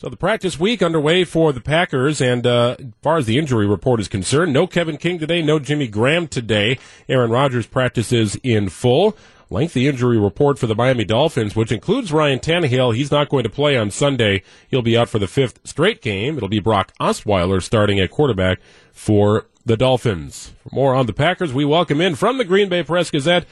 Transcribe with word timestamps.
So 0.00 0.08
the 0.08 0.16
practice 0.16 0.60
week 0.60 0.80
underway 0.80 1.24
for 1.24 1.52
the 1.52 1.60
Packers, 1.60 2.20
and 2.20 2.46
uh, 2.46 2.76
as 2.78 2.86
far 3.02 3.16
as 3.16 3.26
the 3.26 3.36
injury 3.36 3.66
report 3.66 3.98
is 3.98 4.06
concerned, 4.06 4.52
no 4.52 4.64
Kevin 4.68 4.96
King 4.96 5.18
today, 5.18 5.42
no 5.42 5.58
Jimmy 5.58 5.88
Graham 5.88 6.28
today. 6.28 6.78
Aaron 7.08 7.32
Rodgers 7.32 7.66
practices 7.66 8.36
in 8.44 8.68
full. 8.68 9.16
Lengthy 9.50 9.88
injury 9.88 10.16
report 10.16 10.56
for 10.56 10.68
the 10.68 10.76
Miami 10.76 11.04
Dolphins, 11.04 11.56
which 11.56 11.72
includes 11.72 12.12
Ryan 12.12 12.38
Tannehill. 12.38 12.94
He's 12.94 13.10
not 13.10 13.28
going 13.28 13.42
to 13.42 13.50
play 13.50 13.76
on 13.76 13.90
Sunday. 13.90 14.44
He'll 14.68 14.82
be 14.82 14.96
out 14.96 15.08
for 15.08 15.18
the 15.18 15.26
fifth 15.26 15.58
straight 15.64 16.00
game. 16.00 16.36
It'll 16.36 16.48
be 16.48 16.60
Brock 16.60 16.92
Osweiler 17.00 17.60
starting 17.60 17.98
at 17.98 18.12
quarterback 18.12 18.60
for 18.92 19.46
the 19.66 19.76
Dolphins. 19.76 20.52
For 20.62 20.72
more 20.72 20.94
on 20.94 21.06
the 21.06 21.12
Packers, 21.12 21.52
we 21.52 21.64
welcome 21.64 22.00
in 22.00 22.14
from 22.14 22.38
the 22.38 22.44
Green 22.44 22.68
Bay 22.68 22.84
Press 22.84 23.10
Gazette. 23.10 23.46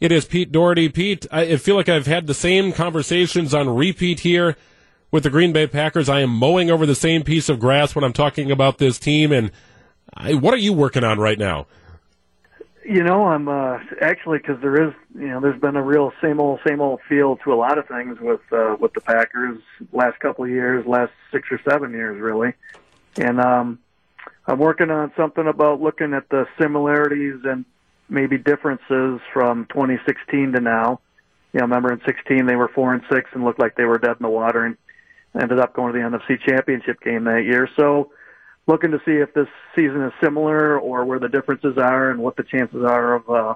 It 0.00 0.12
is 0.12 0.24
Pete 0.24 0.50
Dougherty. 0.50 0.88
Pete, 0.88 1.26
I 1.30 1.56
feel 1.56 1.76
like 1.76 1.90
I've 1.90 2.06
had 2.06 2.26
the 2.26 2.32
same 2.32 2.72
conversations 2.72 3.52
on 3.52 3.68
repeat 3.68 4.20
here 4.20 4.56
with 5.10 5.22
the 5.22 5.30
Green 5.30 5.52
Bay 5.52 5.66
Packers. 5.66 6.08
I 6.08 6.20
am 6.20 6.30
mowing 6.30 6.70
over 6.70 6.86
the 6.86 6.94
same 6.94 7.22
piece 7.22 7.48
of 7.48 7.58
grass 7.58 7.94
when 7.94 8.04
I'm 8.04 8.12
talking 8.12 8.50
about 8.50 8.78
this 8.78 8.98
team. 8.98 9.32
And 9.32 9.50
I, 10.14 10.34
what 10.34 10.54
are 10.54 10.58
you 10.58 10.72
working 10.72 11.04
on 11.04 11.18
right 11.18 11.38
now? 11.38 11.66
You 12.84 13.04
know, 13.04 13.26
I'm 13.26 13.48
uh, 13.48 13.78
actually 14.00 14.38
because 14.38 14.60
there 14.62 14.88
is, 14.88 14.94
you 15.14 15.28
know, 15.28 15.40
there's 15.40 15.60
been 15.60 15.76
a 15.76 15.82
real 15.82 16.12
same 16.22 16.40
old, 16.40 16.60
same 16.66 16.80
old 16.80 17.00
feel 17.08 17.36
to 17.44 17.52
a 17.52 17.54
lot 17.54 17.78
of 17.78 17.86
things 17.86 18.18
with 18.20 18.40
uh, 18.52 18.76
with 18.80 18.94
the 18.94 19.00
Packers 19.00 19.58
last 19.92 20.18
couple 20.18 20.44
of 20.44 20.50
years, 20.50 20.84
last 20.86 21.12
six 21.30 21.48
or 21.50 21.60
seven 21.68 21.92
years, 21.92 22.20
really. 22.20 22.54
And 23.16 23.38
um, 23.38 23.78
I'm 24.46 24.58
working 24.58 24.90
on 24.90 25.12
something 25.16 25.46
about 25.46 25.80
looking 25.80 26.14
at 26.14 26.28
the 26.30 26.46
similarities 26.60 27.40
and 27.44 27.64
maybe 28.08 28.38
differences 28.38 29.20
from 29.32 29.66
2016 29.66 30.52
to 30.52 30.60
now. 30.60 31.00
You 31.52 31.60
know, 31.60 31.66
remember 31.66 31.92
in 31.92 32.00
16 32.06 32.46
they 32.46 32.56
were 32.56 32.68
four 32.68 32.94
and 32.94 33.02
six 33.12 33.30
and 33.32 33.44
looked 33.44 33.60
like 33.60 33.76
they 33.76 33.84
were 33.84 33.98
dead 33.98 34.16
in 34.18 34.22
the 34.22 34.28
water, 34.28 34.64
and 34.64 34.76
ended 35.38 35.58
up 35.58 35.74
going 35.74 35.92
to 35.92 35.98
the 35.98 36.04
NFC 36.04 36.40
Championship 36.40 37.00
game 37.00 37.24
that 37.24 37.44
year. 37.44 37.68
So 37.76 38.10
looking 38.66 38.90
to 38.92 38.98
see 39.04 39.12
if 39.12 39.32
this 39.34 39.48
season 39.74 40.02
is 40.02 40.12
similar 40.22 40.78
or 40.78 41.04
where 41.04 41.18
the 41.18 41.28
differences 41.28 41.76
are 41.78 42.10
and 42.10 42.20
what 42.20 42.36
the 42.36 42.42
chances 42.44 42.84
are 42.84 43.14
of 43.14 43.30
uh, 43.30 43.54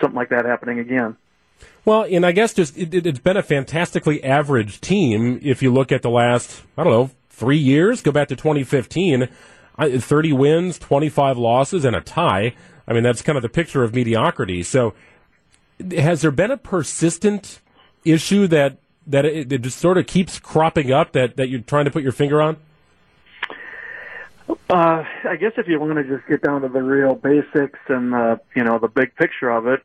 something 0.00 0.16
like 0.16 0.30
that 0.30 0.44
happening 0.44 0.78
again. 0.78 1.16
Well, 1.84 2.06
and 2.10 2.26
I 2.26 2.32
guess 2.32 2.52
just 2.52 2.76
it, 2.76 3.04
has 3.04 3.18
been 3.18 3.36
a 3.36 3.42
fantastically 3.42 4.22
average 4.24 4.80
team 4.80 5.38
if 5.42 5.62
you 5.62 5.72
look 5.72 5.92
at 5.92 6.02
the 6.02 6.10
last, 6.10 6.62
I 6.76 6.84
don't 6.84 6.92
know, 6.92 7.10
three 7.30 7.58
years. 7.58 8.02
Go 8.02 8.12
back 8.12 8.28
to 8.28 8.36
2015, 8.36 9.28
30 9.78 10.32
wins, 10.32 10.78
25 10.78 11.38
losses, 11.38 11.84
and 11.84 11.94
a 11.94 12.00
tie. 12.00 12.54
I 12.88 12.92
mean, 12.92 13.02
that's 13.02 13.22
kind 13.22 13.36
of 13.36 13.42
the 13.42 13.48
picture 13.48 13.84
of 13.84 13.94
mediocrity. 13.94 14.62
So, 14.62 14.94
has 15.96 16.22
there 16.22 16.30
been 16.30 16.50
a 16.50 16.56
persistent 16.56 17.60
issue 18.04 18.46
that 18.48 18.78
that 19.06 19.24
it, 19.24 19.52
it, 19.52 19.62
just 19.62 19.78
sort 19.78 19.98
of 19.98 20.06
keeps 20.06 20.38
cropping 20.38 20.92
up 20.92 21.12
that, 21.12 21.36
that 21.36 21.48
you're 21.48 21.60
trying 21.60 21.84
to 21.84 21.90
put 21.90 22.02
your 22.02 22.12
finger 22.12 22.42
on? 22.42 22.56
Uh, 24.68 25.04
I 25.28 25.36
guess 25.38 25.52
if 25.56 25.68
you 25.68 25.78
want 25.78 25.96
to 25.96 26.04
just 26.04 26.28
get 26.28 26.42
down 26.42 26.62
to 26.62 26.68
the 26.68 26.82
real 26.82 27.14
basics 27.14 27.78
and 27.88 28.14
uh, 28.14 28.36
you 28.54 28.64
know 28.64 28.78
the 28.78 28.88
big 28.88 29.14
picture 29.14 29.50
of 29.50 29.66
it, 29.66 29.82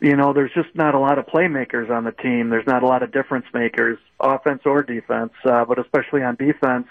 you 0.00 0.14
know, 0.14 0.32
there's 0.32 0.52
just 0.52 0.74
not 0.74 0.94
a 0.94 0.98
lot 0.98 1.18
of 1.18 1.26
playmakers 1.26 1.90
on 1.90 2.04
the 2.04 2.12
team. 2.12 2.50
There's 2.50 2.66
not 2.66 2.82
a 2.82 2.86
lot 2.86 3.02
of 3.02 3.12
difference 3.12 3.46
makers, 3.54 3.98
offense 4.20 4.62
or 4.64 4.82
defense. 4.82 5.32
Uh, 5.44 5.64
but 5.64 5.78
especially 5.78 6.22
on 6.22 6.36
defense, 6.36 6.86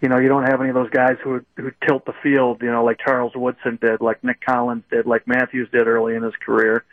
you 0.00 0.08
know, 0.08 0.18
you 0.18 0.28
don't 0.28 0.44
have 0.44 0.60
any 0.60 0.68
of 0.68 0.74
those 0.74 0.90
guys 0.90 1.16
who 1.22 1.44
who 1.56 1.72
tilt 1.86 2.04
the 2.04 2.14
field. 2.22 2.62
You 2.62 2.70
know, 2.70 2.84
like 2.84 2.98
Charles 3.04 3.32
Woodson 3.34 3.78
did, 3.80 4.00
like 4.00 4.22
Nick 4.22 4.40
Collins 4.40 4.84
did, 4.90 5.06
like 5.06 5.26
Matthews 5.26 5.68
did 5.72 5.86
early 5.88 6.14
in 6.14 6.22
his 6.22 6.34
career. 6.36 6.84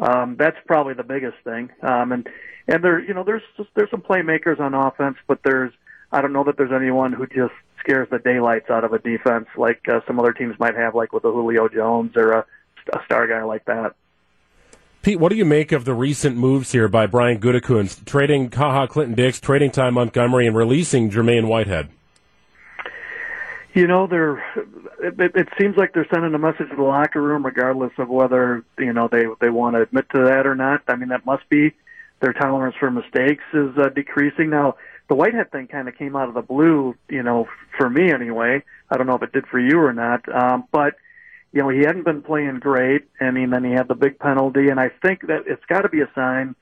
Um, 0.00 0.36
that's 0.38 0.56
probably 0.66 0.94
the 0.94 1.04
biggest 1.04 1.36
thing. 1.44 1.70
Um, 1.82 2.12
and 2.12 2.28
and 2.66 2.82
there, 2.82 2.98
you 3.00 3.14
know, 3.14 3.22
there's 3.22 3.42
just, 3.56 3.68
there's 3.74 3.90
some 3.90 4.02
playmakers 4.02 4.58
on 4.58 4.74
offense, 4.74 5.16
but 5.26 5.40
there's 5.44 5.72
I 6.10 6.20
don't 6.22 6.32
know 6.32 6.44
that 6.44 6.56
there's 6.56 6.72
anyone 6.72 7.12
who 7.12 7.26
just 7.26 7.52
scares 7.78 8.08
the 8.10 8.18
daylights 8.18 8.70
out 8.70 8.84
of 8.84 8.92
a 8.92 8.98
defense 8.98 9.46
like 9.56 9.80
uh, 9.88 10.00
some 10.06 10.18
other 10.18 10.32
teams 10.32 10.58
might 10.58 10.76
have, 10.76 10.94
like 10.94 11.12
with 11.12 11.24
a 11.24 11.30
Julio 11.30 11.68
Jones 11.68 12.16
or 12.16 12.32
a, 12.32 12.46
a 12.92 13.04
star 13.04 13.26
guy 13.26 13.42
like 13.42 13.64
that. 13.66 13.94
Pete, 15.02 15.18
what 15.18 15.30
do 15.30 15.36
you 15.36 15.46
make 15.46 15.72
of 15.72 15.84
the 15.84 15.94
recent 15.94 16.36
moves 16.36 16.72
here 16.72 16.88
by 16.88 17.06
Brian 17.06 17.40
Gutekunst, 17.40 18.04
trading 18.04 18.50
Ha 18.52 18.70
Ha 18.70 18.86
Clinton 18.86 19.14
Dix, 19.14 19.40
trading 19.40 19.70
Ty 19.70 19.90
Montgomery, 19.90 20.46
and 20.46 20.56
releasing 20.56 21.10
Jermaine 21.10 21.46
Whitehead? 21.46 21.88
You 23.74 23.86
know, 23.86 24.06
they're. 24.06 24.38
It, 25.00 25.32
it 25.34 25.48
seems 25.60 25.76
like 25.76 25.92
they're 25.94 26.08
sending 26.12 26.34
a 26.34 26.38
message 26.38 26.70
to 26.70 26.76
the 26.76 26.82
locker 26.82 27.22
room, 27.22 27.44
regardless 27.44 27.92
of 27.98 28.08
whether 28.08 28.64
you 28.78 28.92
know 28.92 29.08
they 29.10 29.26
they 29.40 29.50
want 29.50 29.76
to 29.76 29.82
admit 29.82 30.06
to 30.14 30.24
that 30.24 30.46
or 30.46 30.54
not. 30.54 30.82
I 30.88 30.96
mean, 30.96 31.10
that 31.10 31.24
must 31.24 31.48
be 31.48 31.72
their 32.20 32.32
tolerance 32.32 32.76
for 32.78 32.90
mistakes 32.90 33.44
is 33.52 33.76
uh, 33.78 33.88
decreasing. 33.88 34.50
Now, 34.50 34.76
the 35.08 35.14
Whitehead 35.14 35.50
thing 35.50 35.68
kind 35.68 35.88
of 35.88 35.96
came 35.96 36.16
out 36.16 36.28
of 36.28 36.34
the 36.34 36.42
blue, 36.42 36.94
you 37.08 37.22
know, 37.22 37.48
for 37.76 37.88
me 37.88 38.12
anyway. 38.12 38.62
I 38.90 38.96
don't 38.96 39.06
know 39.06 39.14
if 39.14 39.22
it 39.22 39.32
did 39.32 39.46
for 39.46 39.58
you 39.58 39.78
or 39.80 39.92
not, 39.92 40.28
um, 40.34 40.64
but 40.70 40.96
you 41.52 41.62
know, 41.62 41.68
he 41.68 41.80
hadn't 41.80 42.04
been 42.04 42.22
playing 42.22 42.60
great. 42.60 43.08
I 43.20 43.30
mean, 43.30 43.50
then 43.50 43.64
he 43.64 43.72
had 43.72 43.88
the 43.88 43.94
big 43.94 44.18
penalty, 44.18 44.68
and 44.68 44.78
I 44.78 44.90
think 45.02 45.26
that 45.26 45.44
it's 45.46 45.64
got 45.66 45.82
to 45.82 45.88
be 45.88 46.00
a 46.00 46.10
sign 46.14 46.54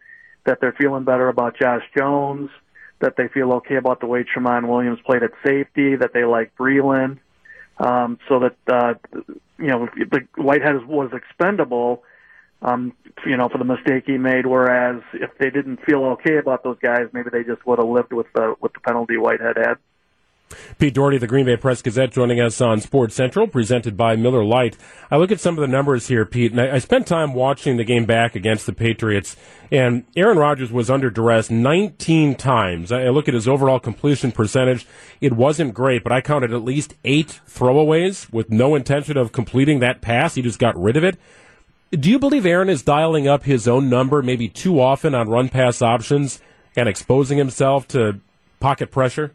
that 0.44 0.60
they're 0.60 0.76
feeling 0.78 1.04
better 1.04 1.28
about 1.28 1.58
Josh 1.58 1.82
Jones, 1.96 2.50
that 3.00 3.16
they 3.16 3.28
feel 3.28 3.52
okay 3.54 3.76
about 3.76 4.00
the 4.00 4.06
way 4.06 4.24
Tramon 4.24 4.68
Williams 4.68 4.98
played 5.04 5.22
at 5.22 5.30
safety, 5.44 5.96
that 5.96 6.12
they 6.12 6.24
like 6.24 6.54
Breeland, 6.56 7.18
um, 7.78 8.18
so 8.28 8.40
that 8.40 8.56
uh, 8.66 8.94
you 9.58 9.68
know 9.68 9.88
the 9.96 10.26
Whitehead 10.36 10.86
was 10.86 11.10
expendable 11.12 12.02
um, 12.62 12.92
you 13.24 13.36
know, 13.36 13.48
for 13.48 13.58
the 13.58 13.64
mistake 13.64 14.04
he 14.06 14.18
made. 14.18 14.46
Whereas 14.46 15.02
if 15.14 15.30
they 15.38 15.50
didn't 15.50 15.84
feel 15.84 16.04
okay 16.04 16.38
about 16.38 16.64
those 16.64 16.78
guys, 16.82 17.08
maybe 17.12 17.30
they 17.30 17.44
just 17.44 17.64
would 17.66 17.78
have 17.78 17.88
lived 17.88 18.12
with 18.12 18.26
the 18.34 18.54
with 18.60 18.72
the 18.72 18.80
penalty 18.80 19.16
Whitehead 19.16 19.56
had. 19.56 19.74
Pete 20.78 20.94
Dougherty, 20.94 21.18
the 21.18 21.26
Green 21.26 21.46
Bay 21.46 21.56
Press 21.56 21.82
Gazette, 21.82 22.12
joining 22.12 22.40
us 22.40 22.60
on 22.60 22.80
Sports 22.80 23.14
Central, 23.14 23.46
presented 23.46 23.96
by 23.96 24.16
Miller 24.16 24.44
Lite. 24.44 24.76
I 25.10 25.16
look 25.16 25.32
at 25.32 25.40
some 25.40 25.56
of 25.56 25.60
the 25.60 25.68
numbers 25.68 26.08
here, 26.08 26.24
Pete, 26.24 26.52
and 26.52 26.60
I, 26.60 26.76
I 26.76 26.78
spent 26.78 27.06
time 27.06 27.34
watching 27.34 27.76
the 27.76 27.84
game 27.84 28.04
back 28.04 28.34
against 28.34 28.66
the 28.66 28.72
Patriots, 28.72 29.36
and 29.70 30.04
Aaron 30.16 30.38
Rodgers 30.38 30.72
was 30.72 30.90
under 30.90 31.10
duress 31.10 31.50
19 31.50 32.34
times. 32.36 32.92
I 32.92 33.08
look 33.08 33.28
at 33.28 33.34
his 33.34 33.48
overall 33.48 33.80
completion 33.80 34.32
percentage. 34.32 34.86
It 35.20 35.32
wasn't 35.32 35.74
great, 35.74 36.02
but 36.02 36.12
I 36.12 36.20
counted 36.20 36.52
at 36.52 36.64
least 36.64 36.94
eight 37.04 37.40
throwaways 37.48 38.32
with 38.32 38.50
no 38.50 38.74
intention 38.74 39.16
of 39.16 39.32
completing 39.32 39.80
that 39.80 40.00
pass. 40.00 40.34
He 40.34 40.42
just 40.42 40.58
got 40.58 40.80
rid 40.80 40.96
of 40.96 41.04
it. 41.04 41.18
Do 41.90 42.10
you 42.10 42.18
believe 42.18 42.44
Aaron 42.44 42.68
is 42.68 42.82
dialing 42.82 43.26
up 43.26 43.44
his 43.44 43.66
own 43.66 43.88
number 43.88 44.20
maybe 44.20 44.48
too 44.48 44.78
often 44.78 45.14
on 45.14 45.28
run 45.28 45.48
pass 45.48 45.80
options 45.80 46.40
and 46.76 46.86
exposing 46.86 47.38
himself 47.38 47.88
to 47.88 48.20
pocket 48.60 48.90
pressure? 48.90 49.32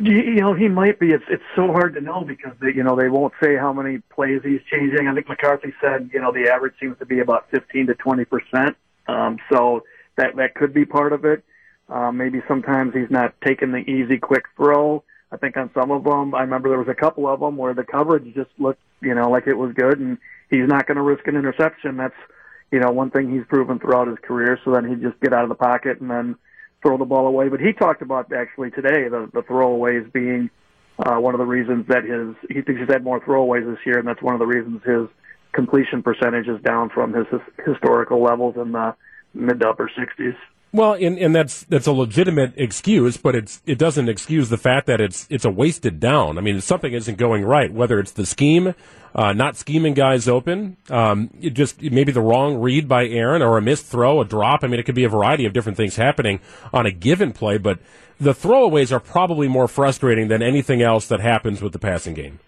You 0.00 0.40
know, 0.40 0.54
he 0.54 0.68
might 0.68 0.98
be. 0.98 1.10
It's 1.10 1.24
it's 1.28 1.42
so 1.54 1.72
hard 1.72 1.94
to 1.94 2.00
know 2.00 2.22
because 2.22 2.52
they, 2.60 2.72
you 2.74 2.82
know 2.82 2.96
they 2.96 3.08
won't 3.08 3.34
say 3.42 3.56
how 3.56 3.72
many 3.72 3.98
plays 4.10 4.40
he's 4.44 4.60
changing. 4.70 5.08
I 5.08 5.14
think 5.14 5.28
McCarthy 5.28 5.72
said 5.80 6.10
you 6.12 6.20
know 6.20 6.32
the 6.32 6.50
average 6.52 6.74
seems 6.80 6.98
to 6.98 7.06
be 7.06 7.20
about 7.20 7.50
fifteen 7.50 7.86
to 7.86 7.94
twenty 7.94 8.24
percent. 8.24 8.76
Um, 9.08 9.38
so 9.50 9.84
that 10.16 10.36
that 10.36 10.54
could 10.54 10.74
be 10.74 10.84
part 10.84 11.12
of 11.12 11.24
it. 11.24 11.44
Um, 11.88 12.16
maybe 12.16 12.42
sometimes 12.48 12.94
he's 12.94 13.10
not 13.10 13.34
taking 13.44 13.70
the 13.70 13.78
easy, 13.78 14.18
quick 14.18 14.44
throw. 14.56 15.04
I 15.30 15.36
think 15.36 15.56
on 15.56 15.70
some 15.74 15.90
of 15.90 16.04
them, 16.04 16.34
I 16.34 16.40
remember 16.40 16.68
there 16.68 16.78
was 16.78 16.88
a 16.88 16.94
couple 16.94 17.28
of 17.28 17.40
them 17.40 17.56
where 17.56 17.74
the 17.74 17.84
coverage 17.84 18.32
just 18.34 18.50
looked, 18.58 18.80
you 19.00 19.14
know, 19.14 19.30
like 19.30 19.46
it 19.46 19.54
was 19.54 19.72
good, 19.74 19.98
and 19.98 20.18
he's 20.50 20.66
not 20.66 20.86
going 20.86 20.96
to 20.96 21.02
risk 21.02 21.26
an 21.26 21.36
interception. 21.36 21.96
That's, 21.96 22.14
you 22.70 22.80
know, 22.80 22.90
one 22.90 23.10
thing 23.10 23.32
he's 23.32 23.46
proven 23.48 23.78
throughout 23.78 24.08
his 24.08 24.18
career. 24.22 24.58
So 24.64 24.72
then 24.72 24.88
he'd 24.88 25.02
just 25.02 25.20
get 25.20 25.32
out 25.32 25.42
of 25.42 25.48
the 25.48 25.54
pocket 25.54 26.00
and 26.00 26.10
then 26.10 26.36
throw 26.86 26.96
the 26.96 27.04
ball 27.04 27.26
away. 27.26 27.48
But 27.48 27.60
he 27.60 27.72
talked 27.72 28.02
about 28.02 28.32
actually 28.32 28.70
today 28.70 29.08
the, 29.08 29.28
the 29.32 29.42
throwaways 29.42 30.12
being 30.12 30.50
uh, 30.98 31.16
one 31.16 31.34
of 31.34 31.38
the 31.38 31.44
reasons 31.46 31.86
that 31.88 32.04
his 32.04 32.36
he 32.48 32.62
thinks 32.62 32.80
he's 32.80 32.88
had 32.88 33.04
more 33.04 33.20
throwaways 33.20 33.68
this 33.68 33.84
year, 33.84 33.98
and 33.98 34.06
that's 34.06 34.22
one 34.22 34.34
of 34.34 34.38
the 34.38 34.46
reasons 34.46 34.80
his 34.84 35.08
completion 35.52 36.02
percentage 36.02 36.46
is 36.46 36.60
down 36.62 36.90
from 36.90 37.12
his, 37.12 37.26
his 37.30 37.40
historical 37.66 38.22
levels 38.22 38.54
in 38.56 38.72
the 38.72 38.94
mid 39.34 39.60
to 39.60 39.68
upper 39.68 39.90
60s. 39.98 40.36
Well, 40.76 40.92
and, 40.92 41.18
and 41.18 41.34
that's 41.34 41.62
that's 41.64 41.86
a 41.86 41.92
legitimate 41.92 42.52
excuse, 42.58 43.16
but 43.16 43.34
it's 43.34 43.62
it 43.64 43.78
doesn't 43.78 44.10
excuse 44.10 44.50
the 44.50 44.58
fact 44.58 44.86
that 44.88 45.00
it's 45.00 45.26
it's 45.30 45.46
a 45.46 45.50
wasted 45.50 45.98
down. 46.00 46.36
I 46.36 46.42
mean, 46.42 46.60
something 46.60 46.92
isn't 46.92 47.16
going 47.16 47.46
right, 47.46 47.72
whether 47.72 47.98
it's 47.98 48.10
the 48.10 48.26
scheme, 48.26 48.74
uh, 49.14 49.32
not 49.32 49.56
scheming 49.56 49.94
guys 49.94 50.28
open, 50.28 50.76
um, 50.90 51.30
it 51.40 51.54
just 51.54 51.80
maybe 51.80 52.12
the 52.12 52.20
wrong 52.20 52.58
read 52.58 52.86
by 52.88 53.06
Aaron 53.06 53.40
or 53.40 53.56
a 53.56 53.62
missed 53.62 53.86
throw, 53.86 54.20
a 54.20 54.26
drop. 54.26 54.62
I 54.64 54.66
mean, 54.66 54.78
it 54.78 54.82
could 54.82 54.94
be 54.94 55.04
a 55.04 55.08
variety 55.08 55.46
of 55.46 55.54
different 55.54 55.78
things 55.78 55.96
happening 55.96 56.40
on 56.74 56.84
a 56.84 56.90
given 56.90 57.32
play, 57.32 57.56
but 57.56 57.78
the 58.20 58.34
throwaways 58.34 58.92
are 58.92 59.00
probably 59.00 59.48
more 59.48 59.68
frustrating 59.68 60.28
than 60.28 60.42
anything 60.42 60.82
else 60.82 61.06
that 61.06 61.20
happens 61.20 61.62
with 61.62 61.72
the 61.72 61.78
passing 61.78 62.12
game. 62.12 62.38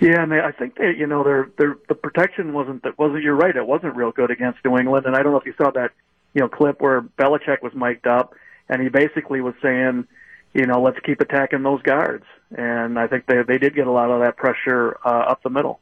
Yeah, 0.00 0.22
and 0.22 0.30
they, 0.30 0.38
I 0.38 0.52
think 0.52 0.76
they, 0.76 0.94
you 0.96 1.08
know, 1.08 1.24
their 1.24 1.50
their 1.58 1.78
the 1.88 1.96
protection 1.96 2.52
wasn't 2.52 2.84
that 2.84 2.96
wasn't. 2.96 3.24
You're 3.24 3.34
right, 3.34 3.56
it 3.56 3.66
wasn't 3.66 3.96
real 3.96 4.12
good 4.12 4.30
against 4.30 4.60
New 4.64 4.78
England, 4.78 5.04
and 5.06 5.16
I 5.16 5.24
don't 5.24 5.32
know 5.32 5.40
if 5.40 5.46
you 5.46 5.54
saw 5.58 5.72
that 5.72 5.90
you 6.34 6.40
know, 6.40 6.48
clip 6.48 6.80
where 6.80 7.02
Belichick 7.02 7.62
was 7.62 7.72
mic'd 7.74 8.06
up, 8.06 8.34
and 8.68 8.82
he 8.82 8.88
basically 8.88 9.40
was 9.40 9.54
saying, 9.62 10.06
you 10.54 10.66
know, 10.66 10.80
let's 10.80 10.98
keep 11.00 11.20
attacking 11.20 11.62
those 11.62 11.82
guards. 11.82 12.24
And 12.56 12.98
I 12.98 13.06
think 13.06 13.26
they 13.26 13.42
they 13.46 13.58
did 13.58 13.74
get 13.74 13.86
a 13.86 13.92
lot 13.92 14.10
of 14.10 14.20
that 14.20 14.36
pressure 14.36 14.96
uh, 15.04 15.30
up 15.30 15.42
the 15.42 15.50
middle. 15.50 15.80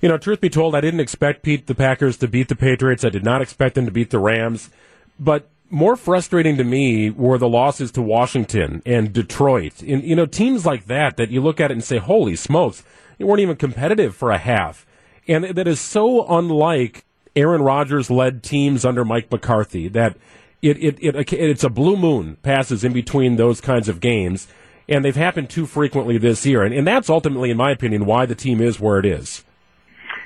You 0.00 0.08
know, 0.08 0.16
truth 0.18 0.40
be 0.40 0.48
told, 0.48 0.74
I 0.74 0.80
didn't 0.80 1.00
expect 1.00 1.42
Pete 1.42 1.66
the 1.66 1.74
Packers 1.74 2.16
to 2.18 2.28
beat 2.28 2.48
the 2.48 2.56
Patriots. 2.56 3.04
I 3.04 3.10
did 3.10 3.24
not 3.24 3.42
expect 3.42 3.74
them 3.74 3.84
to 3.84 3.92
beat 3.92 4.10
the 4.10 4.18
Rams. 4.18 4.70
But 5.18 5.48
more 5.70 5.96
frustrating 5.96 6.56
to 6.56 6.64
me 6.64 7.10
were 7.10 7.38
the 7.38 7.48
losses 7.48 7.90
to 7.92 8.02
Washington 8.02 8.82
and 8.86 9.12
Detroit. 9.12 9.82
And, 9.82 10.02
you 10.02 10.16
know, 10.16 10.26
teams 10.26 10.64
like 10.64 10.86
that, 10.86 11.16
that 11.16 11.30
you 11.30 11.40
look 11.42 11.60
at 11.60 11.70
it 11.70 11.74
and 11.74 11.84
say, 11.84 11.98
holy 11.98 12.36
smokes, 12.36 12.84
they 13.18 13.24
weren't 13.24 13.40
even 13.40 13.56
competitive 13.56 14.14
for 14.14 14.30
a 14.30 14.38
half. 14.38 14.86
And 15.28 15.44
that 15.44 15.66
is 15.66 15.80
so 15.80 16.26
unlike 16.26 17.04
Aaron 17.36 17.62
Rodgers 17.62 18.10
led 18.10 18.42
teams 18.42 18.84
under 18.84 19.04
Mike 19.04 19.30
McCarthy 19.30 19.88
that 19.88 20.16
it, 20.62 20.82
it, 20.82 20.98
it, 21.00 21.32
it's 21.32 21.64
a 21.64 21.70
blue 21.70 21.96
moon 21.96 22.36
passes 22.42 22.82
in 22.82 22.92
between 22.92 23.36
those 23.36 23.60
kinds 23.60 23.88
of 23.88 24.00
games. 24.00 24.48
And 24.88 25.04
they've 25.04 25.16
happened 25.16 25.50
too 25.50 25.66
frequently 25.66 26.16
this 26.16 26.46
year. 26.46 26.62
And, 26.62 26.72
and 26.72 26.86
that's 26.86 27.10
ultimately, 27.10 27.50
in 27.50 27.56
my 27.56 27.70
opinion, 27.72 28.06
why 28.06 28.24
the 28.26 28.34
team 28.34 28.60
is 28.60 28.80
where 28.80 28.98
it 28.98 29.06
is. 29.06 29.44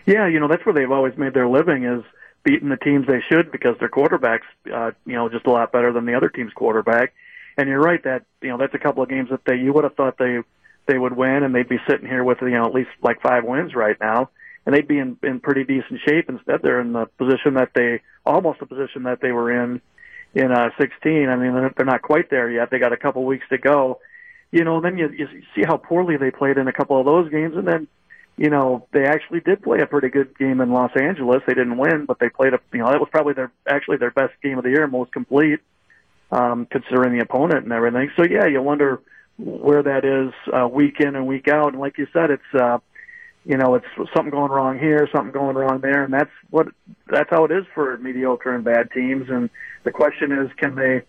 Yeah, 0.06 0.28
you 0.28 0.38
know, 0.38 0.48
that's 0.48 0.64
where 0.64 0.74
they've 0.74 0.90
always 0.90 1.16
made 1.18 1.34
their 1.34 1.48
living 1.48 1.84
is– 1.84 2.04
beating 2.44 2.68
the 2.68 2.76
teams 2.76 3.06
they 3.06 3.20
should 3.30 3.52
because 3.52 3.76
their 3.78 3.88
quarterback's 3.88 4.46
uh, 4.72 4.92
you 5.04 5.14
know 5.14 5.28
just 5.28 5.46
a 5.46 5.50
lot 5.50 5.72
better 5.72 5.92
than 5.92 6.06
the 6.06 6.14
other 6.14 6.28
team's 6.28 6.52
quarterback. 6.52 7.12
And 7.56 7.68
you're 7.68 7.80
right 7.80 8.02
that 8.04 8.24
you 8.42 8.48
know 8.48 8.58
that's 8.58 8.74
a 8.74 8.78
couple 8.78 9.02
of 9.02 9.08
games 9.08 9.28
that 9.30 9.40
they 9.44 9.56
you 9.56 9.72
would 9.72 9.84
have 9.84 9.94
thought 9.94 10.16
they 10.18 10.38
they 10.86 10.98
would 10.98 11.16
win 11.16 11.42
and 11.42 11.54
they'd 11.54 11.68
be 11.68 11.80
sitting 11.88 12.06
here 12.06 12.24
with 12.24 12.38
you 12.40 12.50
know 12.50 12.66
at 12.66 12.74
least 12.74 12.90
like 13.02 13.20
five 13.20 13.44
wins 13.44 13.74
right 13.74 13.96
now 14.00 14.30
and 14.66 14.74
they'd 14.74 14.88
be 14.88 14.98
in 14.98 15.16
in 15.22 15.40
pretty 15.40 15.64
decent 15.64 16.00
shape. 16.06 16.28
Instead, 16.28 16.60
they're 16.62 16.80
in 16.80 16.92
the 16.92 17.06
position 17.18 17.54
that 17.54 17.70
they 17.74 18.00
almost 18.24 18.60
the 18.60 18.66
position 18.66 19.04
that 19.04 19.20
they 19.20 19.32
were 19.32 19.50
in 19.50 19.80
in 20.34 20.52
uh 20.52 20.70
16. 20.78 21.28
I 21.28 21.36
mean, 21.36 21.54
they're, 21.76 21.86
not 21.86 22.02
quite 22.02 22.30
there 22.30 22.50
yet. 22.50 22.70
They 22.70 22.78
got 22.78 22.92
a 22.92 22.96
couple 22.96 23.24
weeks 23.24 23.46
to 23.50 23.58
go. 23.58 24.00
You 24.52 24.64
know, 24.64 24.80
then 24.80 24.98
you, 24.98 25.08
you 25.10 25.28
see 25.54 25.62
how 25.64 25.76
poorly 25.76 26.16
they 26.16 26.30
played 26.30 26.58
in 26.58 26.66
a 26.66 26.72
couple 26.72 26.98
of 26.98 27.06
those 27.06 27.30
games, 27.30 27.56
and 27.56 27.66
then 27.66 27.86
you 28.40 28.48
know, 28.48 28.86
they 28.92 29.04
actually 29.04 29.40
did 29.40 29.62
play 29.62 29.80
a 29.80 29.86
pretty 29.86 30.08
good 30.08 30.36
game 30.38 30.62
in 30.62 30.72
Los 30.72 30.92
Angeles. 30.96 31.42
They 31.46 31.52
didn't 31.52 31.76
win, 31.76 32.06
but 32.06 32.18
they 32.18 32.30
played 32.30 32.54
a, 32.54 32.60
you 32.72 32.78
know, 32.78 32.90
that 32.90 32.98
was 32.98 33.10
probably 33.10 33.34
their, 33.34 33.52
actually 33.68 33.98
their 33.98 34.10
best 34.10 34.32
game 34.42 34.56
of 34.56 34.64
the 34.64 34.70
year, 34.70 34.86
most 34.86 35.12
complete, 35.12 35.60
um, 36.32 36.66
considering 36.70 37.12
the 37.12 37.22
opponent 37.22 37.64
and 37.64 37.72
everything. 37.74 38.10
So 38.16 38.24
yeah, 38.24 38.46
you 38.46 38.62
wonder 38.62 39.02
where 39.36 39.82
that 39.82 40.06
is, 40.06 40.32
uh, 40.54 40.66
week 40.66 41.00
in 41.00 41.16
and 41.16 41.26
week 41.26 41.48
out. 41.48 41.74
And 41.74 41.80
like 41.80 41.98
you 41.98 42.06
said, 42.14 42.30
it's, 42.30 42.54
uh, 42.58 42.78
you 43.44 43.56
know, 43.56 43.74
it's 43.74 43.86
something 44.14 44.30
going 44.30 44.50
wrong 44.50 44.78
here, 44.78 45.08
something 45.12 45.32
going 45.32 45.56
wrong 45.56 45.80
there, 45.80 46.04
and 46.04 46.12
that's 46.12 46.30
what, 46.50 46.68
that's 47.08 47.30
how 47.30 47.44
it 47.44 47.50
is 47.50 47.64
for 47.74 47.96
mediocre 47.98 48.54
and 48.54 48.64
bad 48.64 48.90
teams. 48.92 49.28
And 49.28 49.48
the 49.84 49.90
question 49.90 50.32
is, 50.32 50.50
can 50.56 50.74
they, 50.74 51.02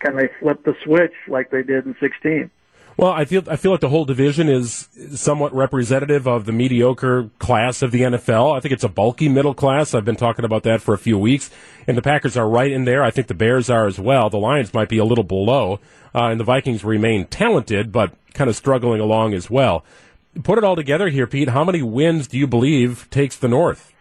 can 0.00 0.16
they 0.16 0.28
flip 0.40 0.64
the 0.64 0.74
switch 0.82 1.12
like 1.28 1.50
they 1.50 1.62
did 1.62 1.86
in 1.86 1.94
16? 2.00 2.50
Well, 2.96 3.10
I 3.10 3.24
feel 3.24 3.42
I 3.48 3.56
feel 3.56 3.72
like 3.72 3.80
the 3.80 3.88
whole 3.88 4.04
division 4.04 4.48
is 4.48 4.88
somewhat 5.14 5.52
representative 5.52 6.28
of 6.28 6.44
the 6.44 6.52
mediocre 6.52 7.28
class 7.40 7.82
of 7.82 7.90
the 7.90 8.02
NFL. 8.02 8.56
I 8.56 8.60
think 8.60 8.72
it's 8.72 8.84
a 8.84 8.88
bulky 8.88 9.28
middle 9.28 9.54
class. 9.54 9.94
I've 9.94 10.04
been 10.04 10.14
talking 10.14 10.44
about 10.44 10.62
that 10.62 10.80
for 10.80 10.94
a 10.94 10.98
few 10.98 11.18
weeks, 11.18 11.50
and 11.88 11.96
the 11.96 12.02
Packers 12.02 12.36
are 12.36 12.48
right 12.48 12.70
in 12.70 12.84
there. 12.84 13.02
I 13.02 13.10
think 13.10 13.26
the 13.26 13.34
Bears 13.34 13.68
are 13.68 13.86
as 13.86 13.98
well. 13.98 14.30
The 14.30 14.38
Lions 14.38 14.72
might 14.72 14.88
be 14.88 14.98
a 14.98 15.04
little 15.04 15.24
below, 15.24 15.80
uh, 16.14 16.26
and 16.26 16.38
the 16.38 16.44
Vikings 16.44 16.84
remain 16.84 17.26
talented, 17.26 17.90
but 17.90 18.12
kind 18.32 18.48
of 18.48 18.54
struggling 18.54 19.00
along 19.00 19.34
as 19.34 19.50
well. 19.50 19.84
Put 20.42 20.58
it 20.58 20.64
all 20.64 20.76
together 20.76 21.08
here, 21.08 21.26
Pete. 21.26 21.48
How 21.48 21.64
many 21.64 21.82
wins 21.82 22.26
do 22.26 22.36
you 22.38 22.46
believe 22.46 23.08
takes 23.10 23.36
the 23.36 23.48
North? 23.48 23.92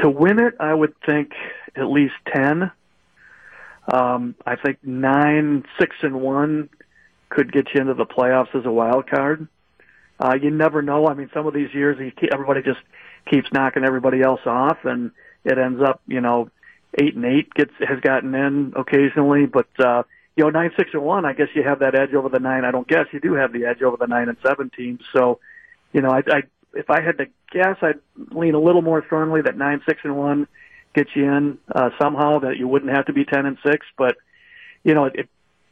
To 0.00 0.08
win 0.08 0.38
it, 0.38 0.54
I 0.60 0.72
would 0.72 0.94
think 1.04 1.32
at 1.76 1.90
least 1.90 2.14
ten. 2.32 2.70
Um, 3.92 4.34
I 4.46 4.56
think 4.56 4.78
nine, 4.82 5.64
six, 5.78 5.96
and 6.02 6.20
one 6.20 6.68
could 7.28 7.52
get 7.52 7.68
you 7.74 7.80
into 7.80 7.94
the 7.94 8.06
playoffs 8.06 8.54
as 8.54 8.64
a 8.64 8.70
wild 8.70 9.08
card. 9.08 9.48
Uh, 10.20 10.34
you 10.40 10.50
never 10.50 10.82
know. 10.82 11.06
I 11.06 11.14
mean, 11.14 11.30
some 11.34 11.46
of 11.46 11.54
these 11.54 11.72
years, 11.74 11.98
everybody 12.32 12.62
just 12.62 12.80
keeps 13.26 13.52
knocking 13.52 13.84
everybody 13.84 14.22
else 14.22 14.40
off, 14.46 14.78
and 14.84 15.10
it 15.44 15.58
ends 15.58 15.82
up, 15.82 16.00
you 16.06 16.20
know, 16.20 16.50
eight 17.00 17.14
and 17.14 17.24
eight 17.24 17.52
gets 17.54 17.72
has 17.86 18.00
gotten 18.00 18.34
in 18.34 18.72
occasionally, 18.76 19.46
but 19.46 19.68
uh, 19.78 20.02
you 20.38 20.44
know, 20.44 20.50
nine, 20.50 20.70
six, 20.76 20.90
and 20.92 21.02
one. 21.02 21.24
I 21.24 21.32
guess 21.32 21.48
you 21.52 21.64
have 21.64 21.80
that 21.80 21.96
edge 21.96 22.14
over 22.14 22.28
the 22.28 22.38
nine. 22.38 22.64
I 22.64 22.70
don't 22.70 22.86
guess 22.86 23.06
you 23.12 23.18
do 23.18 23.34
have 23.34 23.52
the 23.52 23.64
edge 23.64 23.82
over 23.82 23.96
the 23.96 24.06
nine 24.06 24.28
and 24.28 24.38
seven 24.46 24.70
teams. 24.70 25.00
So, 25.12 25.40
you 25.92 26.00
know, 26.00 26.10
I, 26.10 26.22
I 26.30 26.42
if 26.74 26.88
I 26.90 27.00
had 27.00 27.18
to 27.18 27.26
guess, 27.50 27.76
I'd 27.82 27.98
lean 28.30 28.54
a 28.54 28.60
little 28.60 28.80
more 28.80 29.04
strongly 29.04 29.42
that 29.42 29.58
nine, 29.58 29.82
six, 29.84 30.02
and 30.04 30.16
one 30.16 30.46
get 30.94 31.08
you 31.16 31.24
in 31.24 31.58
uh, 31.74 31.90
somehow 32.00 32.38
that 32.38 32.56
you 32.56 32.68
wouldn't 32.68 32.92
have 32.92 33.06
to 33.06 33.12
be 33.12 33.24
ten 33.24 33.46
and 33.46 33.58
six. 33.66 33.84
But 33.96 34.16
you 34.84 34.94
know, 34.94 35.06
it, 35.06 35.28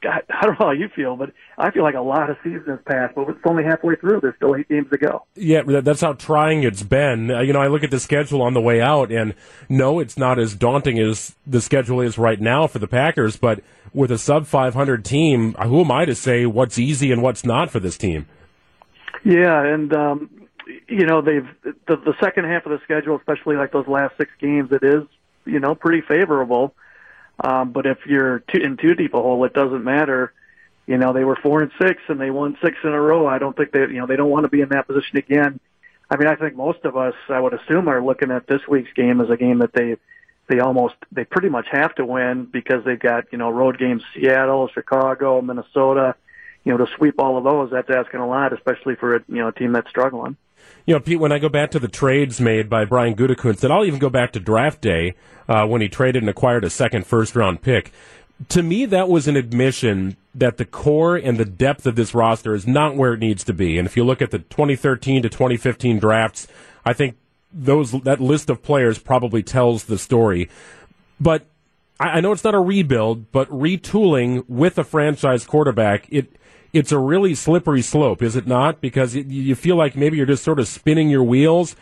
I, 0.06 0.20
I 0.29 0.47
don't 0.47 0.58
know 0.61 0.67
how 0.67 0.73
you 0.73 0.88
feel, 0.94 1.17
but 1.17 1.32
I 1.58 1.70
feel 1.70 1.82
like 1.82 1.94
a 1.94 2.00
lot 2.00 2.31
of 2.31 2.37
season 2.43 2.64
has 2.67 2.79
passed, 2.87 3.14
but 3.14 3.29
it's 3.29 3.38
only 3.44 3.64
halfway 3.64 3.97
through. 3.97 4.20
There's 4.20 4.37
still 4.37 4.55
eight 4.56 4.69
games 4.69 4.88
to 4.91 4.99
go. 4.99 5.26
Yeah, 5.35 5.62
that's 5.64 6.00
how 6.00 6.14
trying 6.14 6.62
it's 6.62 6.82
been. 6.82 7.31
Uh, 7.31 7.41
you 7.41 7.53
know, 7.53 7.61
I 7.61 7.69
look 7.69 7.82
at 7.82 7.91
the 7.91 8.00
schedule 8.00 8.43
on 8.43 8.55
the 8.55 8.61
way 8.61 8.81
out, 8.81 9.11
and 9.11 9.35
no, 9.69 9.99
it's 9.99 10.17
not 10.17 10.38
as 10.38 10.55
daunting 10.55 10.99
as 10.99 11.35
the 11.47 11.61
schedule 11.61 12.00
is 12.00 12.19
right 12.19 12.41
now 12.41 12.67
for 12.67 12.79
the 12.79 12.88
Packers. 12.88 13.37
But 13.37 13.62
with 13.93 14.11
a 14.11 14.19
sub 14.19 14.47
500 14.47 15.05
team, 15.05 15.55
who 15.55 15.81
am 15.81 15.91
I 15.91 16.05
to 16.05 16.14
say 16.14 16.47
what's 16.47 16.79
easy 16.79 17.12
and 17.12 17.23
what's 17.23 17.44
not 17.44 17.70
for 17.70 17.81
this 17.81 17.97
team? 17.97 18.26
Yeah, 19.25 19.64
and 19.64 19.93
um, 19.93 20.31
you 20.88 21.06
know 21.06 21.20
they've 21.23 21.49
the, 21.64 21.97
the 21.97 22.14
second 22.23 22.44
half 22.44 22.67
of 22.67 22.73
the 22.73 22.79
schedule, 22.85 23.17
especially 23.17 23.56
like 23.56 23.73
those 23.73 23.88
last 23.88 24.17
six 24.19 24.31
games, 24.41 24.70
it 24.70 24.85
is 24.85 25.05
you 25.44 25.61
know 25.61 25.75
pretty 25.75 26.03
favorable. 26.06 26.75
Um, 27.40 27.72
but 27.72 27.86
if 27.86 27.98
you're 28.06 28.40
two, 28.40 28.60
in 28.60 28.76
too 28.76 28.94
deep 28.94 29.14
a 29.14 29.20
hole, 29.20 29.44
it 29.44 29.52
doesn't 29.52 29.84
matter. 29.84 30.32
You 30.86 30.98
know 30.98 31.12
they 31.12 31.24
were 31.24 31.36
four 31.36 31.62
and 31.62 31.72
six 31.80 32.00
and 32.08 32.20
they 32.20 32.30
won 32.30 32.56
six 32.62 32.76
in 32.84 32.90
a 32.90 33.00
row. 33.00 33.26
I 33.26 33.38
don't 33.38 33.56
think 33.56 33.72
they 33.72 33.80
you 33.80 33.98
know 33.98 34.06
they 34.06 34.16
don't 34.16 34.30
want 34.30 34.44
to 34.44 34.48
be 34.48 34.60
in 34.60 34.68
that 34.70 34.86
position 34.86 35.18
again. 35.18 35.58
I 36.08 36.16
mean 36.16 36.28
I 36.28 36.36
think 36.36 36.54
most 36.54 36.84
of 36.84 36.96
us 36.96 37.14
I 37.28 37.40
would 37.40 37.54
assume 37.54 37.88
are 37.88 38.02
looking 38.02 38.30
at 38.30 38.46
this 38.46 38.60
week's 38.68 38.92
game 38.92 39.20
as 39.20 39.28
a 39.28 39.36
game 39.36 39.58
that 39.58 39.72
they 39.72 39.96
they 40.48 40.60
almost 40.60 40.94
they 41.10 41.24
pretty 41.24 41.48
much 41.48 41.66
have 41.72 41.94
to 41.96 42.06
win 42.06 42.44
because 42.44 42.84
they've 42.84 43.00
got 43.00 43.24
you 43.32 43.38
know 43.38 43.50
road 43.50 43.78
games 43.78 44.02
Seattle, 44.14 44.68
Chicago, 44.68 45.42
Minnesota. 45.42 46.14
You 46.64 46.72
know 46.72 46.84
to 46.84 46.92
sweep 46.96 47.16
all 47.18 47.36
of 47.36 47.42
those 47.42 47.70
that's 47.72 47.90
asking 47.90 48.20
a 48.20 48.28
lot, 48.28 48.52
especially 48.52 48.94
for 48.94 49.16
a 49.16 49.24
you 49.28 49.36
know 49.36 49.48
a 49.48 49.52
team 49.52 49.72
that's 49.72 49.88
struggling. 49.90 50.36
You 50.87 50.94
know, 50.94 51.00
Pete, 51.00 51.19
when 51.19 51.32
I 51.32 51.38
go 51.38 51.49
back 51.49 51.70
to 51.73 51.79
the 51.79 51.88
trades 51.88 52.41
made 52.41 52.69
by 52.69 52.85
Brian 52.85 53.17
Gutekunst, 53.17 53.64
and 53.64 53.73
I'll 53.73 53.85
even 53.85 53.99
go 53.99 54.11
back 54.11 54.32
to 54.32 54.41
draft 54.41 54.81
day 54.81 55.14
uh, 55.49 55.67
when 55.67 55.81
he 55.81 55.88
traded 55.88 56.23
and 56.23 56.31
acquired 56.31 56.64
a 56.64 56.70
second 56.70 57.06
first 57.06 57.35
round 57.35 57.62
pick. 57.62 57.93
To 58.50 58.62
me, 58.62 58.85
that 58.87 59.08
was 59.08 59.26
an 59.26 59.37
admission 59.37 60.17
that 60.35 60.58
the 60.58 60.64
core 60.64 61.17
and 61.17 61.38
the 61.38 61.44
depth 61.44 61.87
of 61.87 61.97
this 61.97 62.14
roster 62.14 62.55
is 62.55 62.67
not 62.67 62.94
where 62.94 63.14
it 63.14 63.20
needs 63.20 63.43
to 63.44 63.55
be. 63.55 63.79
And 63.79 63.87
if 63.87 63.97
you 63.97 64.05
look 64.05 64.20
at 64.20 64.31
the 64.31 64.41
2013 64.41 65.23
to 65.23 65.29
2015 65.29 65.99
drafts, 65.99 66.47
I 66.85 66.93
think 66.93 67.17
those 67.53 67.93
that 67.93 68.20
list 68.20 68.50
of 68.50 68.62
players 68.62 68.99
probably 68.99 69.43
tells 69.43 69.85
the 69.85 69.99
story. 69.99 70.50
But 71.19 71.47
I, 71.99 72.11
I 72.11 72.20
know 72.20 72.32
it's 72.32 72.44
not 72.44 72.55
a 72.55 72.61
rebuild, 72.61 73.32
but 73.32 73.49
retooling 73.49 74.44
with 74.49 74.79
a 74.79 74.85
franchise 74.85 75.44
quarterback, 75.44 76.06
it 76.11 76.37
it's 76.76 76.92
a 76.92 76.98
really 76.98 77.34
slippery 77.34 77.80
slope, 77.80 78.22
is 78.22 78.36
it 78.36 78.46
not? 78.46 78.82
Because 78.82 79.14
you 79.14 79.54
feel 79.54 79.76
like 79.76 79.96
maybe 79.96 80.18
you're 80.18 80.26
just 80.26 80.44
sort 80.44 80.58
of 80.58 80.68
spinning 80.68 81.08
your 81.08 81.24
wheels 81.24 81.74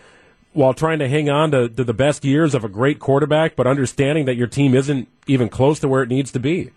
while 0.53 0.73
trying 0.73 1.01
to 1.01 1.09
hang 1.09 1.29
on 1.29 1.51
to, 1.51 1.69
to 1.69 1.83
the 1.83 1.93
best 1.93 2.25
years 2.25 2.55
of 2.55 2.63
a 2.63 2.69
great 2.69 3.01
quarterback, 3.01 3.57
but 3.57 3.67
understanding 3.67 4.25
that 4.27 4.37
your 4.37 4.47
team 4.47 4.73
isn't 4.73 5.09
even 5.27 5.49
close 5.49 5.81
to 5.81 5.89
where 5.89 6.03
it 6.03 6.09
needs 6.09 6.31
to 6.31 6.39
be. 6.39 6.71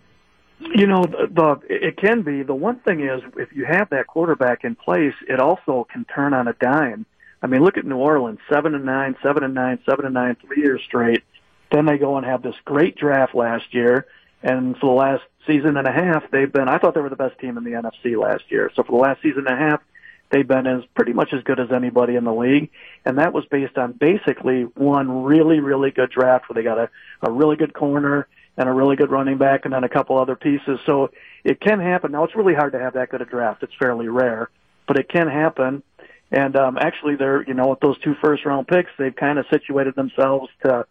You 0.74 0.88
know, 0.88 1.04
the, 1.04 1.28
the 1.30 1.60
it 1.68 1.96
can 1.96 2.22
be. 2.22 2.42
The 2.42 2.54
one 2.54 2.80
thing 2.80 3.00
is, 3.00 3.22
if 3.36 3.52
you 3.52 3.64
have 3.64 3.90
that 3.90 4.08
quarterback 4.08 4.64
in 4.64 4.74
place, 4.74 5.14
it 5.28 5.38
also 5.38 5.86
can 5.92 6.04
turn 6.04 6.34
on 6.34 6.48
a 6.48 6.52
dime. 6.54 7.06
I 7.40 7.46
mean, 7.46 7.62
look 7.62 7.76
at 7.76 7.86
New 7.86 7.98
Orleans: 7.98 8.40
seven 8.52 8.74
and 8.74 8.84
nine, 8.84 9.14
seven 9.22 9.44
and 9.44 9.54
nine, 9.54 9.78
seven 9.88 10.04
and 10.04 10.14
nine, 10.14 10.36
three 10.44 10.60
years 10.60 10.82
straight. 10.84 11.22
Then 11.70 11.86
they 11.86 11.96
go 11.98 12.16
and 12.16 12.26
have 12.26 12.42
this 12.42 12.56
great 12.64 12.96
draft 12.96 13.36
last 13.36 13.72
year. 13.72 14.06
And 14.42 14.76
for 14.78 14.86
the 14.86 14.92
last 14.92 15.22
season 15.46 15.76
and 15.76 15.86
a 15.86 15.92
half, 15.92 16.30
they've 16.30 16.52
been, 16.52 16.68
I 16.68 16.78
thought 16.78 16.94
they 16.94 17.00
were 17.00 17.08
the 17.08 17.16
best 17.16 17.38
team 17.38 17.56
in 17.56 17.64
the 17.64 17.72
NFC 17.72 18.20
last 18.20 18.44
year. 18.50 18.70
So 18.74 18.82
for 18.82 18.92
the 18.92 18.98
last 18.98 19.22
season 19.22 19.46
and 19.46 19.56
a 19.56 19.70
half, 19.70 19.82
they've 20.30 20.46
been 20.46 20.66
as 20.66 20.82
pretty 20.94 21.12
much 21.12 21.32
as 21.32 21.42
good 21.42 21.58
as 21.58 21.72
anybody 21.72 22.14
in 22.14 22.24
the 22.24 22.32
league. 22.32 22.70
And 23.04 23.18
that 23.18 23.32
was 23.32 23.44
based 23.46 23.78
on 23.78 23.92
basically 23.92 24.62
one 24.62 25.24
really, 25.24 25.60
really 25.60 25.90
good 25.90 26.10
draft 26.10 26.48
where 26.48 26.54
they 26.54 26.62
got 26.62 26.78
a, 26.78 26.90
a 27.22 27.30
really 27.30 27.56
good 27.56 27.74
corner 27.74 28.28
and 28.56 28.68
a 28.68 28.72
really 28.72 28.96
good 28.96 29.10
running 29.10 29.38
back 29.38 29.64
and 29.64 29.72
then 29.72 29.84
a 29.84 29.88
couple 29.88 30.18
other 30.18 30.36
pieces. 30.36 30.78
So 30.84 31.10
it 31.44 31.60
can 31.60 31.80
happen. 31.80 32.12
Now 32.12 32.24
it's 32.24 32.36
really 32.36 32.54
hard 32.54 32.72
to 32.72 32.78
have 32.78 32.94
that 32.94 33.08
good 33.08 33.22
a 33.22 33.24
draft. 33.24 33.62
It's 33.62 33.74
fairly 33.78 34.08
rare, 34.08 34.50
but 34.86 34.98
it 34.98 35.08
can 35.08 35.28
happen. 35.28 35.82
And 36.30 36.56
um, 36.56 36.76
actually, 36.78 37.16
they're 37.16 37.42
you 37.44 37.54
know 37.54 37.68
with 37.68 37.80
those 37.80 37.98
two 38.00 38.14
first 38.22 38.44
round 38.44 38.68
picks, 38.68 38.90
they've 38.98 39.14
kind 39.14 39.38
of 39.38 39.46
situated 39.50 39.94
themselves 39.94 40.50
to 40.62 40.84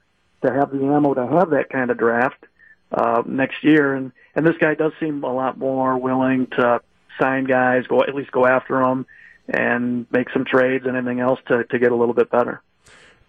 to 0.44 0.52
have 0.52 0.72
the 0.72 0.84
ammo 0.84 1.14
to 1.14 1.28
have 1.28 1.52
that 1.52 1.70
kind 1.70 1.92
of 1.92 1.98
draft 1.98 2.44
uh, 2.92 3.24
next 3.26 3.64
year. 3.64 3.94
And 3.96 4.12
and 4.36 4.46
this 4.46 4.56
guy 4.60 4.76
does 4.76 4.92
seem 5.00 5.24
a 5.24 5.34
lot 5.34 5.58
more 5.58 5.98
willing 5.98 6.48
to 6.58 6.82
sign 7.20 7.46
guys, 7.46 7.88
go 7.88 8.04
at 8.04 8.14
least 8.16 8.32
go 8.32 8.46
after 8.46 8.80
them, 8.80 9.06
and 9.48 10.06
make 10.12 10.30
some 10.32 10.46
trades 10.46 10.86
and 10.86 10.96
anything 10.96 11.20
else 11.20 11.40
to 11.48 11.64
to 11.66 11.80
get 11.80 11.92
a 11.92 11.96
little 11.96 12.14
bit 12.14 12.30
better. 12.30 12.62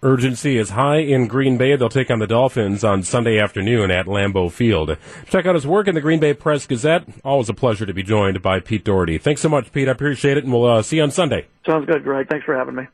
Urgency 0.00 0.58
is 0.58 0.70
high 0.70 0.98
in 0.98 1.26
Green 1.26 1.58
Bay. 1.58 1.74
They'll 1.74 1.88
take 1.88 2.08
on 2.08 2.20
the 2.20 2.26
Dolphins 2.28 2.84
on 2.84 3.02
Sunday 3.02 3.40
afternoon 3.40 3.90
at 3.90 4.06
Lambeau 4.06 4.48
Field. 4.48 4.96
Check 5.28 5.44
out 5.44 5.56
his 5.56 5.66
work 5.66 5.88
in 5.88 5.96
the 5.96 6.00
Green 6.00 6.20
Bay 6.20 6.34
Press 6.34 6.68
Gazette. 6.68 7.02
Always 7.24 7.48
a 7.48 7.54
pleasure 7.54 7.84
to 7.84 7.92
be 7.92 8.04
joined 8.04 8.40
by 8.40 8.60
Pete 8.60 8.84
Dougherty. 8.84 9.18
Thanks 9.18 9.40
so 9.40 9.48
much, 9.48 9.72
Pete. 9.72 9.88
I 9.88 9.90
appreciate 9.90 10.36
it, 10.36 10.44
and 10.44 10.52
we'll 10.52 10.66
uh, 10.66 10.82
see 10.82 10.98
you 10.98 11.02
on 11.02 11.10
Sunday. 11.10 11.46
Sounds 11.66 11.84
good, 11.86 12.04
Greg. 12.04 12.28
Thanks 12.28 12.44
for 12.44 12.56
having 12.56 12.76
me. 12.76 12.84